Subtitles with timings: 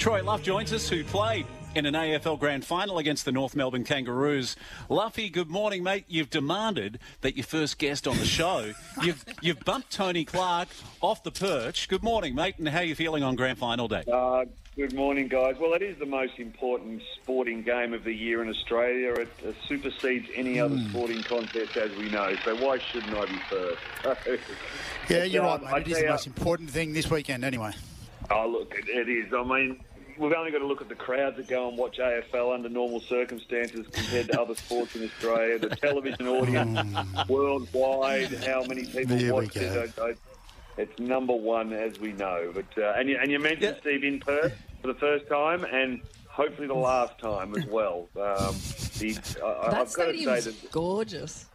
[0.00, 3.84] Troy Luff joins us, who played in an AFL Grand Final against the North Melbourne
[3.84, 4.56] Kangaroos.
[4.88, 6.04] Luffy, good morning, mate.
[6.08, 8.72] You've demanded that your first guest on the show.
[9.02, 10.68] You've you've bumped Tony Clark
[11.02, 11.86] off the perch.
[11.88, 14.02] Good morning, mate, and how are you feeling on Grand Final day?
[14.10, 15.56] Uh, good morning, guys.
[15.60, 19.12] Well, it is the most important sporting game of the year in Australia.
[19.12, 20.88] It uh, supersedes any other Hmm.
[20.88, 22.34] sporting contest, as we know.
[22.42, 24.40] So why shouldn't I be first?
[25.10, 25.82] Yeah, you're Um, right, I mate.
[25.82, 27.72] It is tell the you- most important thing this weekend, anyway.
[28.30, 29.32] Oh, look, it, it is.
[29.34, 29.80] I mean,
[30.20, 33.00] we've only got to look at the crowds that go and watch AFL under normal
[33.00, 35.58] circumstances compared to other sports in Australia.
[35.58, 39.92] The television audience worldwide, how many people There watch it.
[39.98, 40.14] I, I,
[40.76, 42.52] it's number one, as we know.
[42.54, 43.80] But uh, and you, and you mentioned Yeah.
[43.80, 48.08] Steve in Perth for the first time, and hopefully the last time as well.
[48.16, 48.54] Um,
[48.98, 50.70] the, I, I- That I've got to say that.
[50.70, 51.46] gorgeous.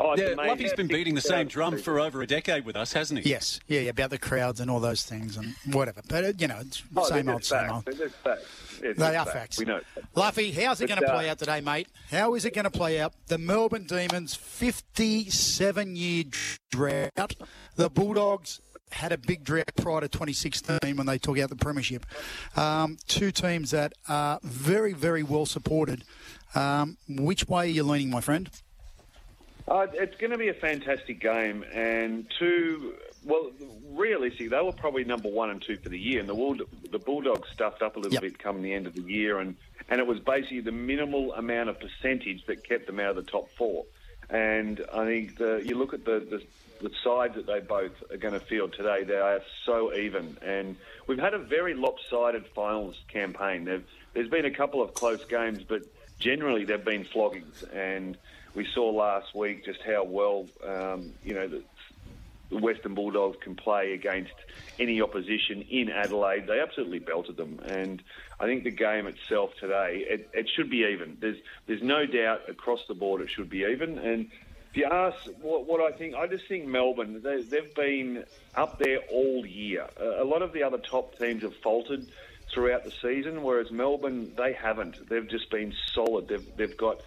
[0.00, 0.50] Oh, it's Yeah, amazing.
[0.50, 3.30] Luffy's been beating the same drum for over a decade with us, hasn't he?
[3.30, 6.02] Yes, yeah, yeah, about the crowds and all those things and whatever.
[6.08, 7.84] But, uh, you know, it's Oh, same old, same old.
[7.84, 8.78] They're just facts.
[8.80, 9.58] They're They just are facts.
[9.58, 9.80] We know.
[10.14, 11.88] Luffy, how's it going to uh, play out today, mate?
[12.10, 13.14] How is it going to play out?
[13.28, 16.24] The Melbourne Demons' 57 year
[16.70, 17.34] drought.
[17.76, 22.04] The Bulldogs had a big drought prior to 2016 when they took out the Premiership.
[22.56, 26.04] Um, two teams that are very, very well supported.
[26.54, 28.50] Um, which way are you leaning, my friend?
[29.66, 32.94] Uh, it's going to be a fantastic game, and two.
[33.24, 33.50] Well,
[33.92, 36.56] realistically, they were probably number one and two for the year, and the Bull,
[36.90, 38.22] the Bulldogs stuffed up a little Yep.
[38.22, 39.56] bit come the end of the year, and
[39.88, 43.30] and it was basically the minimal amount of percentage that kept them out of the
[43.30, 43.84] top four.
[44.30, 46.42] And I think the, you look at the, the
[46.86, 50.76] the sides that they both are going to field today; they are so even, and
[51.06, 53.64] we've had a very lopsided finals campaign.
[53.64, 55.82] There've, there's been a couple of close games, but
[56.18, 58.18] generally they've been floggings, and
[58.54, 61.62] we saw last week just how well um, you know the,
[62.50, 64.34] the Western Bulldogs can play against
[64.78, 66.46] any opposition in Adelaide.
[66.46, 68.02] They absolutely belted them, and
[68.38, 71.16] I think the game itself today it, it should be even.
[71.20, 74.30] There's there's no doubt across the board it should be even, and.
[74.70, 78.24] If you ask what, what I think, I just think Melbourne, they, they've been
[78.56, 79.86] up there all year.
[79.96, 82.04] A lot of the other top teams have faltered
[82.52, 85.08] throughout the season, whereas Melbourne, they haven't.
[85.08, 86.26] They've just been solid.
[86.28, 87.02] They've, they've got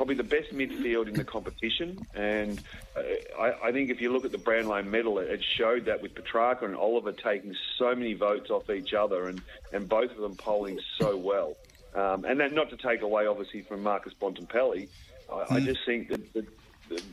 [0.00, 1.98] probably the best midfield in the competition.
[2.14, 2.58] And
[2.96, 3.02] uh,
[3.38, 6.64] I, I think if you look at the Brownlow medal, it, showed that with Petracca
[6.64, 9.42] and Oliver taking so many votes off each other and,
[9.74, 11.54] and both of them polling so well.
[11.94, 14.88] Um, and that not to take away, obviously, from Marcus Bontempelli.
[15.30, 16.46] I, I just think that, that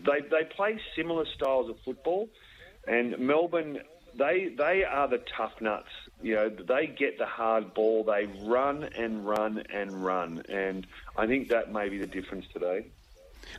[0.06, 2.30] they, they play similar styles of football.
[2.88, 3.80] And Melbourne,
[4.16, 5.90] they they are the tough nuts.
[6.22, 8.04] You know, they get the hard ball.
[8.04, 12.86] They run and run and run, and I think that may be the difference today.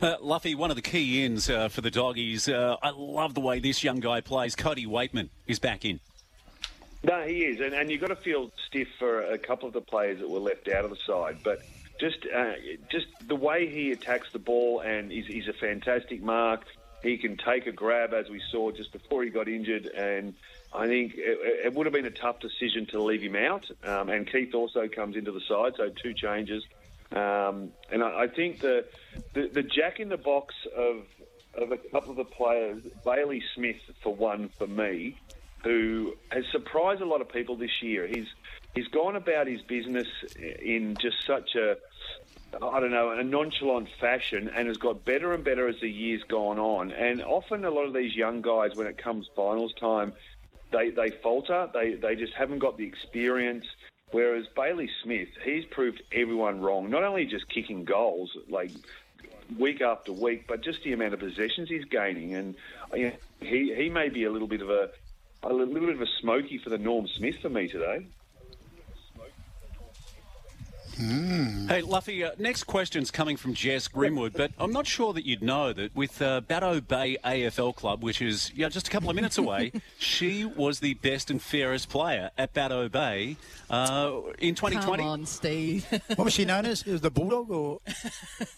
[0.01, 2.47] Uh, Luffy, one of the key ins uh, for the doggies.
[2.47, 4.55] Uh, I love the way this young guy plays.
[4.55, 5.99] Cody Weightman is back in.
[7.01, 9.81] No, he is, and, and you've got to feel stiff for a couple of the
[9.81, 11.37] players that were left out of the side.
[11.43, 11.61] But
[11.99, 12.53] just uh,
[12.89, 16.65] just the way he attacks the ball, and he's, he's a fantastic mark.
[17.01, 20.33] He can take a grab, as we saw just before he got injured, and
[20.73, 23.65] I think it, it would have been a tough decision to leave him out.
[23.83, 26.63] Um, and Keath also comes into the side, so two changes.
[27.11, 28.85] Um, and I, I think the,
[29.33, 31.05] the the jack in the box of
[31.55, 35.17] of a couple of the players, Bailey Smith for one for me,
[35.63, 38.05] who has surprised a lot of people this year.
[38.05, 38.27] He's
[38.75, 41.77] he's gone about his business in just such a
[42.53, 46.23] I don't know, a nonchalant fashion and has got better and better as the years
[46.27, 46.91] gone on.
[46.91, 50.13] And often a lot of these young guys, when it comes finals time,
[50.71, 51.69] they, they falter.
[51.73, 53.65] They, they just haven't got the experience.
[54.11, 58.71] Whereas Bailey Smith, he's proved everyone wrong, not only just kicking goals, like
[59.57, 62.33] week after week, but just the amount of possessions he's gaining.
[62.33, 62.55] And
[62.95, 64.89] you know, he, he may be a little bit of a,
[65.43, 68.07] a little bit of a smoky for the Norm Smith for me today.
[70.99, 75.41] Hey, Luffy, uh, next question's coming from Jess Grimwood, but I'm not sure that you'd
[75.41, 79.09] know that with uh, Batto Bay AFL Club, which is you know, just a couple
[79.09, 83.37] of minutes away, she was the best and fairest player at Batto Bay
[83.69, 85.01] uh, in 2020.
[85.03, 85.85] Come on, Steve.
[86.15, 86.81] What was she known as?
[86.81, 87.79] It was the Bulldog or?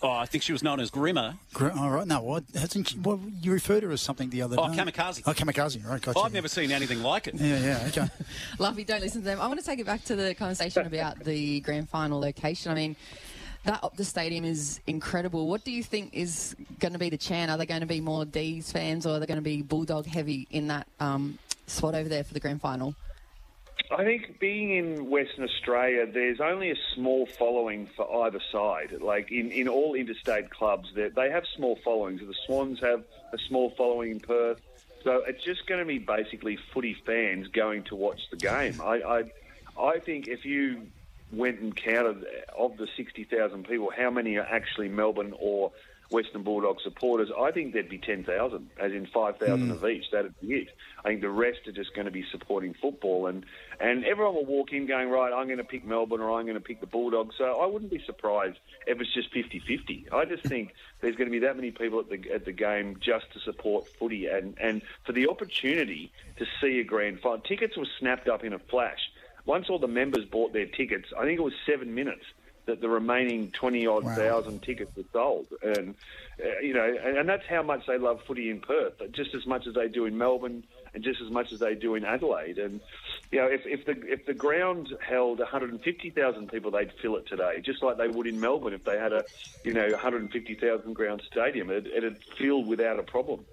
[0.04, 1.36] Oh, I think she was known as Grimmer.
[1.54, 2.98] Gr- All right, no, what hasn't she?
[2.98, 4.62] What you referred to her as something the other day.
[4.66, 4.82] Oh, day?
[4.82, 5.22] kamikaze.
[5.28, 5.88] Oh, kamikaze.
[5.88, 6.20] Right, gotcha.
[6.20, 7.36] I've never seen anything like it.
[7.36, 8.08] Yeah, yeah, okay.
[8.58, 9.40] Luffy, don't listen to them.
[9.40, 12.72] I want to take it back to the conversation about the grand final location.
[12.72, 12.96] I mean,
[13.64, 15.48] that Optus Stadium is incredible.
[15.48, 17.52] What do you think is going to be the chant?
[17.52, 20.06] Are they going to be more D's fans or are they going to be Bulldog
[20.06, 21.38] heavy in that um,
[21.68, 22.96] spot over there for the grand final?
[23.92, 28.98] I think being in Western Australia, there's only a small following for either side.
[29.02, 32.22] Like in, in all interstate clubs, they they have small followings.
[32.22, 33.04] The Swans have
[33.34, 34.62] a small following in Perth.
[35.04, 38.80] So it's just going to be basically footy fans going to watch the game.
[38.82, 39.24] I, I,
[39.82, 40.88] I think if you
[41.32, 42.26] went and counted
[42.58, 45.72] of the 60,000 people, how many are actually Melbourne or
[46.12, 49.72] Western Bulldog supporters, I think there'd be 10,000, as in 5,000 hmm.
[49.72, 50.12] of each.
[50.12, 50.68] That'd be it.
[51.04, 53.28] I think the rest are just going to be supporting football.
[53.28, 53.46] And,
[53.80, 56.58] and everyone will walk in going, right, I'm going to pick Melbourne or I'm going
[56.58, 57.36] to pick the Bulldogs.
[57.38, 60.08] So I wouldn't be surprised if it's just 50 50.
[60.12, 62.98] I just think there's going to be that many people at the, at the game
[63.00, 67.40] just to support footy and, and for the opportunity to see a grand final.
[67.40, 69.00] Tickets were snapped up in a flash.
[69.46, 72.24] Once all the members bought their tickets, I think it was seven minutes
[72.68, 74.16] that the remaining 20 odd Wow.
[74.16, 75.48] thousand tickets were sold.
[75.64, 75.96] And,
[76.40, 79.48] uh, you know, and, and that's how much they love footy in Perth, just as
[79.48, 82.60] much as they do in Melbourne and just as much as they do in Adelaide.
[82.60, 82.80] And,
[83.32, 87.62] you know, if, if, the, if the ground held 150,000 people, they'd fill it today,
[87.64, 89.24] just like they would in Melbourne if they had a,
[89.64, 91.72] you know, 150,000 ground stadium.
[91.72, 93.46] It, it'd fill without a problem.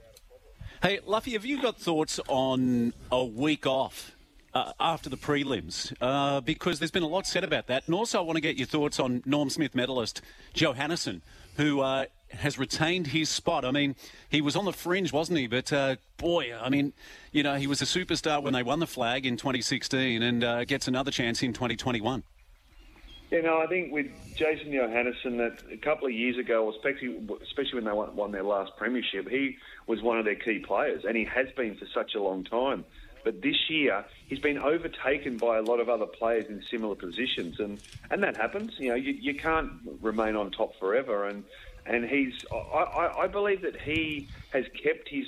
[0.83, 4.15] Hey, Luffy, have you got thoughts on a week off
[4.59, 5.93] uh, after the prelims?
[6.01, 7.85] Uh, because there's been a lot said about that.
[7.87, 10.21] And also, I want to get your thoughts on Norm Smith medalist
[10.55, 11.21] Johannisen,
[11.57, 13.65] who uh, has retained his spot.
[13.65, 13.95] I mean,
[14.29, 15.47] he was on the fringe, wasn't he?
[15.47, 16.93] But uh, boy, I mean,
[17.33, 20.65] you know, he was a superstar when they won the flag in 2016 and uh,
[20.65, 22.23] gets another chance in 2021.
[23.31, 24.07] You know, I think with
[24.37, 28.43] Jason Johannisen, that a couple of years ago, especially especially when they won, won their
[28.43, 32.15] last premiership, he was one of their key players, and he has been for such
[32.15, 32.87] a long time.
[33.29, 37.61] But this year, he's been overtaken by a lot of other players in similar positions,
[37.61, 37.79] and,
[38.11, 38.73] and that happens.
[38.79, 39.71] You know, you, you can't
[40.01, 41.45] remain on top forever, and
[41.85, 42.33] and he's.
[42.51, 45.27] I, I, believe that he has kept his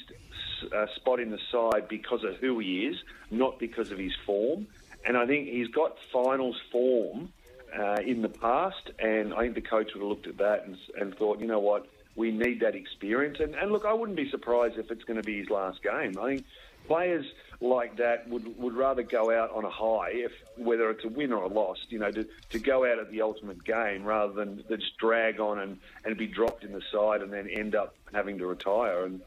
[0.75, 2.97] uh, spot in the side because of who he is,
[3.31, 4.67] not because of his form.
[5.05, 7.35] And I think he's got finals form
[7.79, 10.79] uh, in the past, and I think the coach would have looked at that and,
[10.99, 11.87] and thought, you know what,
[12.17, 13.41] we need that experience.
[13.41, 16.17] And, and look, I wouldn't be surprised if it's going to be his last game.
[16.19, 16.47] I think
[16.87, 17.27] players
[17.61, 21.33] like that would, would rather go out on a high, if whether it's a win
[21.33, 24.65] or a loss, you know, to, to go out at the ultimate game rather than
[24.69, 28.39] just drag on and, and be dropped in the side and then end up having
[28.39, 29.05] to retire.
[29.05, 29.21] And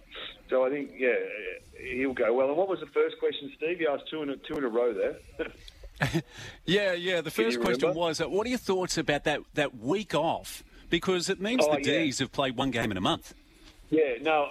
[0.49, 1.13] so I think, yeah,
[1.79, 2.47] he'll go well.
[2.47, 3.79] And what was the first question, Steve?
[3.79, 5.47] You asked two in a, two in a row there.
[6.65, 7.21] Yeah, yeah.
[7.21, 7.99] The first question remember?
[7.99, 10.63] was, uh, what are your thoughts about that, that week off?
[10.89, 11.99] Because it means Oh, the yeah.
[11.99, 13.33] D's have played one game in a month.
[13.89, 14.49] Yeah, no.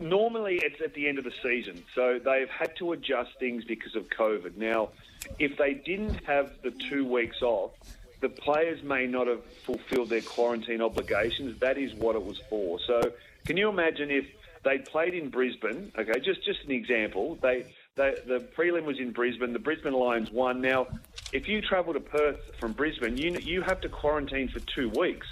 [0.00, 3.96] Normally, it's at the end of the season, so they've had to adjust things because
[3.96, 4.56] of COVID.
[4.56, 4.90] Now,
[5.38, 7.72] if they didn't have the two weeks off,
[8.20, 11.58] the players may not have fulfilled their quarantine obligations.
[11.60, 12.78] That is what it was for.
[12.86, 13.00] So,
[13.46, 14.26] can you imagine if
[14.64, 15.92] they played in Brisbane?
[15.98, 17.38] Okay, just just an example.
[17.40, 17.64] They,
[17.94, 19.52] they the prelim was in Brisbane.
[19.52, 20.60] The Brisbane Lions won.
[20.60, 20.88] Now,
[21.32, 25.26] if you travel to Perth from Brisbane, you you have to quarantine for two weeks.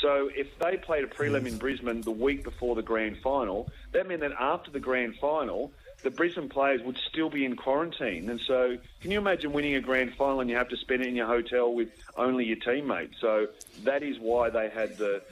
[0.00, 4.08] So if they played a prelim in Brisbane the week before the grand final, that
[4.08, 5.72] meant that after the grand final,
[6.02, 8.28] the Brisbane players would still be in quarantine.
[8.28, 11.08] And so, can you imagine winning a grand final and you have to spend it
[11.08, 13.20] in your hotel with only your teammates?
[13.20, 13.48] So
[13.84, 15.22] that is why they had the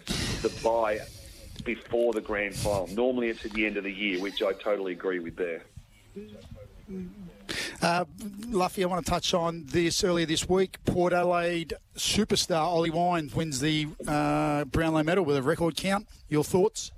[0.43, 1.01] the bye
[1.65, 2.87] before the grand final.
[2.89, 5.63] Normally, it's at the end of the year, which I totally agree with there.
[6.17, 7.07] Mm-hmm.
[7.83, 8.05] Uh,
[8.49, 10.79] Luffy, I want to touch on this earlier this week.
[10.85, 16.07] Port Adelaide superstar Ollie Wines wins the uh, Brownlow medal with a record count.
[16.29, 16.93] Your thoughts?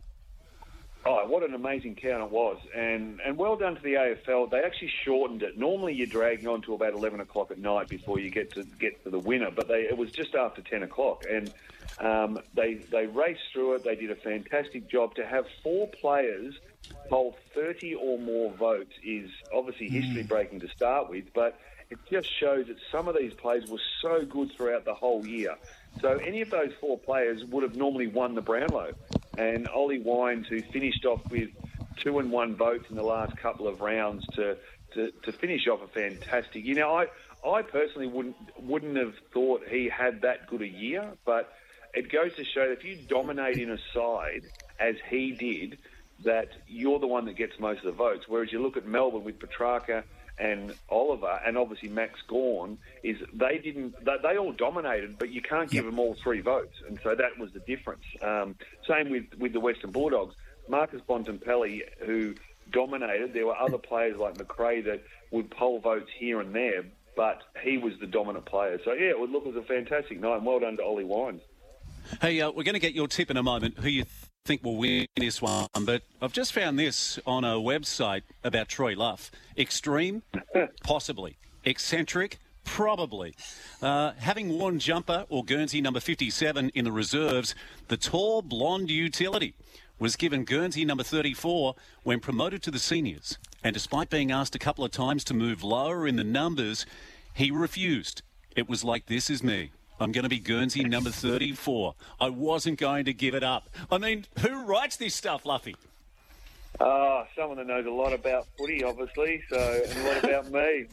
[1.04, 2.58] Oh, what an amazing count it was.
[2.76, 4.50] And and well done to the AFL.
[4.50, 5.58] They actually shortened it.
[5.58, 9.02] Normally you're dragging on to about 11 o'clock at night before you get to get
[9.02, 11.24] to the winner, but they it was just after 10 o'clock.
[11.28, 11.52] And
[11.98, 13.84] um, they, they raced through it.
[13.84, 15.14] They did a fantastic job.
[15.16, 16.54] To have four players
[17.08, 20.28] hold 30 or more votes is obviously history hmm.
[20.28, 21.58] breaking to start with, but
[21.90, 25.56] it just shows that some of these players were so good throughout the whole year.
[26.00, 28.92] So any of those four players would have normally won the Brownlow.
[29.36, 31.50] And Ollie Wines, who finished off with
[32.02, 34.56] two and one votes in the last couple of rounds to,
[34.94, 36.64] to, to finish off a fantastic.
[36.64, 37.06] You know, I,
[37.46, 41.52] I personally wouldn't wouldn't have thought he had that good a year, but
[41.94, 44.44] it goes to show that if you dominate in a side
[44.80, 45.78] as he did,
[46.24, 48.24] that you're the one that gets most of the votes.
[48.28, 50.04] Whereas you look at Melbourne with Petracca
[50.38, 55.42] and Oliver, and obviously Max Gawn, is they didn't they, they all dominated, but you
[55.42, 58.04] can't give them all three votes, and so that was the difference.
[58.22, 58.56] Um,
[58.88, 60.34] same with with the Western Bulldogs.
[60.68, 62.34] Marcus Bontempelli, who
[62.70, 63.34] dominated.
[63.34, 66.84] There were other players like McRae that would poll votes here and there,
[67.16, 68.80] but he was the dominant player.
[68.84, 70.42] So yeah, it would look as a fantastic night.
[70.42, 71.42] Well done to Ollie Wines.
[72.20, 73.78] Hey, uh, we're going to get your tip in a moment.
[73.78, 74.04] Who you
[74.44, 75.68] think will win this one?
[75.84, 79.30] But I've just found this on a website about Troy Luff.
[79.56, 80.22] Extreme,
[80.82, 81.36] possibly.
[81.64, 83.34] Eccentric, Probably.
[83.82, 87.56] Uh, having worn jumper or Guernsey number 57 in the reserves,
[87.88, 89.54] the tall blonde utility
[89.98, 93.36] was given Guernsey number 34 when promoted to the seniors.
[93.64, 96.86] And despite being asked a couple of times to move lower in the numbers,
[97.34, 98.22] he refused.
[98.54, 99.72] It was like, this is me.
[100.02, 101.94] I'm going to be Guernsey number 34.
[102.20, 103.68] I wasn't going to give it up.
[103.90, 105.76] I mean, who writes this stuff, Luffy?
[106.80, 110.86] Ah, someone that knows a lot about footy, obviously, so and a lot about me.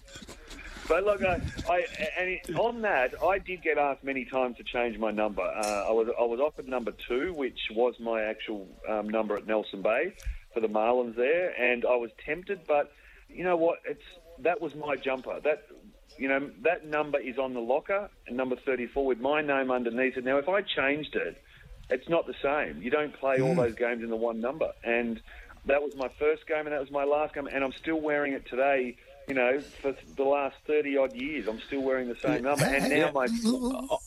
[0.87, 1.85] But look, I, I
[2.19, 5.43] and on that, I did get asked many times to change my number.
[5.43, 9.47] Uh, I was I was offered number two, which was my actual um, number at
[9.47, 10.13] Nelson Bay
[10.53, 12.91] for the Marlins there, and I was tempted, but
[13.27, 13.79] you know what?
[13.85, 14.03] It's
[14.39, 15.39] that was my jumper.
[15.43, 15.65] That
[16.19, 20.25] you know that number is on the locker, number thirty-four, with my name underneath it.
[20.25, 21.41] Now, if I changed it,
[21.89, 22.81] it's not the same.
[22.81, 23.57] You don't play all mm.
[23.57, 25.21] those games in the one number, and
[25.65, 28.33] that was my first game, and that was my last game, and I'm still wearing
[28.33, 28.97] it today
[29.29, 32.89] you know, for the last thirty odd years, I'm still wearing the same number, and
[32.89, 33.27] now my.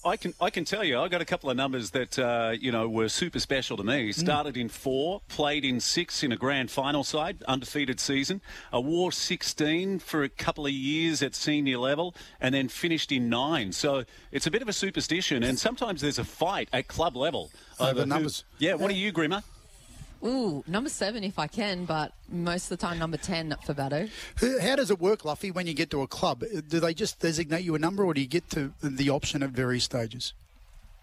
[0.05, 2.73] I can I can tell you, I got a couple of numbers that uh, you
[2.73, 4.11] know were super special to me.
[4.11, 8.41] Started in four, played in six in a grand final side, undefeated season.
[8.73, 13.29] I wore 16 for a couple of years at senior level, and then finished in
[13.29, 13.71] nine.
[13.73, 17.51] So it's a bit of a superstition, and sometimes there's a fight at club level
[17.79, 18.45] Over who- numbers.
[18.59, 19.43] yeah, what are you, Grimmer?
[20.25, 24.09] Ooh, number seven if I can, but most of the time number 10 for Batto.
[24.61, 26.45] How does it work, Luffy, when you get to a club?
[26.69, 29.51] Do they just designate you a number or do you get to the option at
[29.51, 30.33] various stages?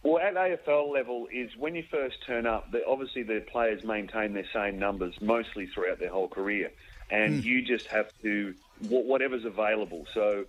[0.04, 2.72] Well, at AFL level is when you first turn up.
[2.72, 6.72] The, obviously, the players maintain their same numbers mostly throughout their whole career,
[7.12, 7.48] and hmm.
[7.48, 8.54] you just have to
[8.88, 10.08] whatever's available.
[10.14, 10.46] So,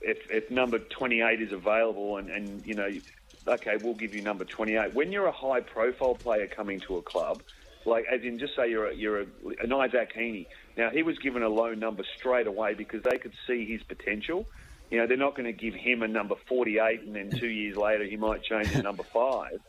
[0.00, 2.90] if, if number 28 is available, and, and you know,
[3.46, 4.94] okay, we'll give you number 28.
[4.94, 7.42] When you're a high-profile player coming to a club,
[7.86, 9.26] like as in just say you're a, you're a,
[9.60, 10.46] an Isaac Heaney.
[10.76, 14.46] Now he was given a low number straight away because they could see his potential.
[14.90, 17.76] You know, they're not going to give him a number 48 and then two years
[17.76, 19.60] later he might change to number five.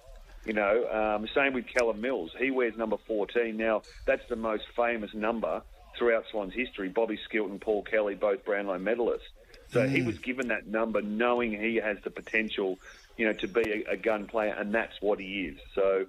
[0.45, 2.31] You know, um, same with Callum Mills.
[2.37, 3.57] He wears number 14.
[3.57, 5.61] Now, that's the most famous number
[5.97, 6.87] throughout Swans history.
[6.87, 9.27] Bobby Skilton, Paul Kelly, both Brownlow medalists.
[9.69, 12.79] So he was given that number knowing he has the potential,
[13.17, 15.59] you know, to be a, a gun player, and that's what he is.
[15.75, 16.05] So,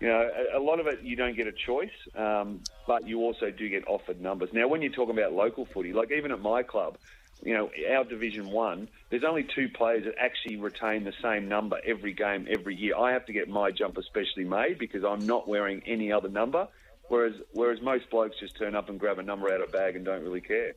[0.00, 3.20] you know, a, a lot of it you don't get a choice, um, but you
[3.20, 4.50] also do get offered numbers.
[4.52, 6.98] Now, when you're talking about local footy, like even at my club,
[7.42, 11.78] you know, our Division One, there's only two players that actually retain the same number
[11.84, 12.96] every game, every year.
[12.96, 16.68] I have to get my jumper specially made because I'm not wearing any other number.
[17.08, 19.96] Whereas, whereas most blokes just turn up and grab a number out of a bag
[19.96, 20.74] and don't really care.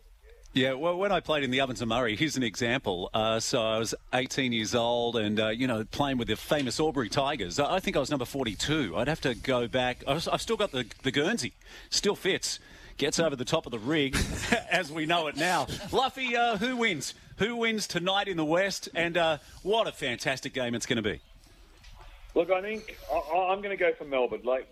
[0.54, 3.10] Yeah, well, when I played in the Ovens of Murray, here's an example.
[3.14, 6.78] Uh, so I was 18 years old and, uh, you know, playing with the famous
[6.78, 7.58] Albury Tigers.
[7.58, 8.98] I think I was number 42.
[8.98, 10.04] I'd have to go back.
[10.06, 11.54] I I've still got the, the Guernsey.
[11.90, 12.60] Still fits.
[12.98, 14.18] Gets over the top of the rig,
[14.70, 15.68] as we know it now.
[15.94, 17.14] Luffy, uh, who wins?
[17.38, 18.90] Who wins tonight in the West?
[18.94, 21.22] And uh, what a fantastic game it's going to be.
[22.36, 23.16] Look, I think I,
[23.52, 24.42] I'm going to go for Melbourne.
[24.44, 24.68] Like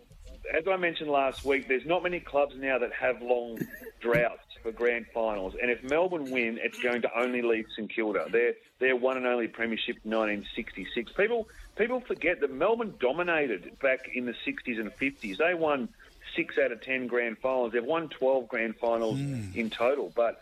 [0.53, 3.59] as I mentioned last week, there's not many clubs now that have long
[3.99, 8.27] droughts for grand finals, and if Melbourne win, it's going to only leave St Kilda.
[8.31, 11.11] They're they're one and only premiership in 1966.
[11.13, 15.37] People people forget that Melbourne dominated back in the 60s and 50s.
[15.37, 15.89] They won
[16.35, 17.73] six out of ten grand finals.
[17.73, 19.51] They've won 12 grand finals hmm.
[19.53, 20.41] in total, but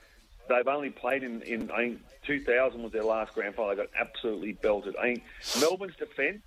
[0.50, 3.72] they've only played in, in I think 2000 was their last grand final.
[3.72, 4.96] They got absolutely belted.
[4.96, 5.24] I think
[5.60, 6.42] Melbourne's defence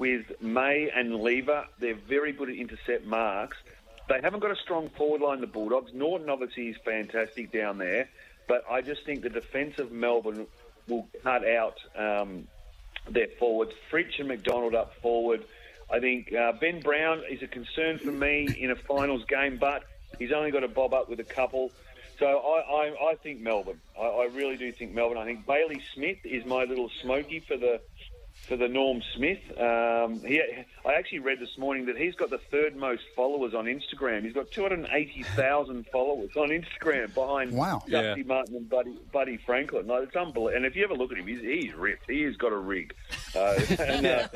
[0.00, 3.58] with May and Lever, they're very good at intercept marks.
[4.08, 5.92] They haven't got a strong forward line, the Bulldogs.
[5.92, 8.08] Naughton obviously is fantastic down there,
[8.48, 10.46] but I just think the defence of Melbourne
[10.88, 12.48] will cut out um,
[13.10, 13.72] their forwards.
[13.90, 15.44] Fritsch and McDonald up forward.
[15.92, 19.84] I think uh, Ben Brown is a concern for me in a finals game, but
[20.18, 21.72] he's only got to bob up with a couple.
[22.18, 23.80] So I, I, I think Melbourne.
[24.00, 25.18] I, I really do think Melbourne.
[25.18, 27.82] I think Bailey Smith is my little smoky for the
[28.48, 29.38] for the Norm Smith.
[29.58, 30.42] Um, he,
[30.84, 34.24] I actually read this morning that he's got the third most followers on Instagram.
[34.24, 37.82] He's got 280,000 followers on Instagram behind Wow.
[37.88, 38.26] Dusty Yeah.
[38.26, 39.86] Martin and Buddy, Buddy Franklin.
[39.86, 40.48] Like, it's unbelievable.
[40.48, 42.10] And if you ever look at him, he's, he's ripped.
[42.10, 42.92] He has got a rig.
[43.36, 44.28] Uh, and, uh,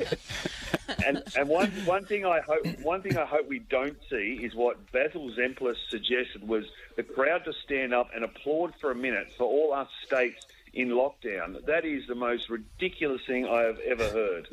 [1.05, 4.53] and and one one thing I hope one thing I hope we don't see is
[4.53, 9.27] what Basil Zempilas suggested was the crowd to stand up and applaud for a minute
[9.37, 11.65] for all us states in lockdown.
[11.65, 14.47] That is the most ridiculous thing I have ever heard.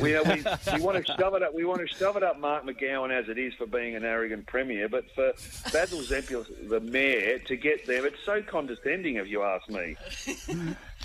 [0.00, 0.44] We, we,
[0.74, 1.52] we want to shove it up.
[1.54, 4.46] We want to shove it up Mark McGowan as it is for being an arrogant
[4.46, 5.32] premier, but for
[5.72, 9.96] Basil Zempilas, the mayor, to get there, it's so condescending, if you ask me.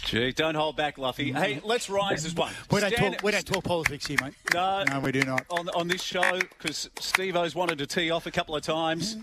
[0.05, 1.31] Gee, don't hold back, Luffy.
[1.31, 1.37] Mm.
[1.37, 2.53] Hey, let's rise as one.
[2.71, 4.33] We don't, Stand- talk, we don't talk politics here, mate.
[4.53, 5.45] No, No, we do not.
[5.49, 9.17] on on this show because Steve O's wanted to tee off a couple of times.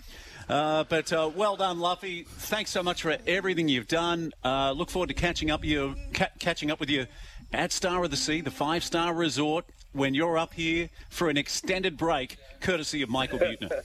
[0.48, 2.24] Uh, but uh, well done, Luffy.
[2.24, 4.32] Thanks so much for everything you've done.
[4.44, 7.06] Uh, look forward to catching up you ca- catching up with you
[7.52, 11.36] at Star of the Sea, the five star resort, when you're up here for an
[11.36, 13.70] extended break, courtesy of Michael Butner.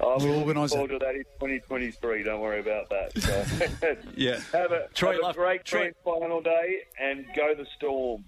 [0.00, 2.24] I'm We'll looking organise forward to that in 2023.
[2.24, 3.22] Don't worry about that.
[3.22, 4.40] So, Yeah.
[4.52, 8.24] have a, Troy have a Luff- great Troy- final day and go the storm.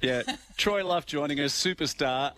[0.00, 0.22] Yeah,
[0.56, 2.26] Troy Luff joining us, superstar.